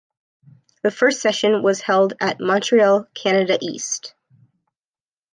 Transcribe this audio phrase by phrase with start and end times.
[0.81, 4.15] The first session was held at Montreal, Canada East.